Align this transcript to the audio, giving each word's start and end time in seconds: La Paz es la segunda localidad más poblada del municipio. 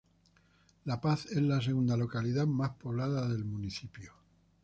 La 0.85 0.99
Paz 0.99 1.27
es 1.27 1.43
la 1.43 1.61
segunda 1.61 1.95
localidad 1.95 2.47
más 2.47 2.71
poblada 2.71 3.27
del 3.29 3.45
municipio. 3.45 4.11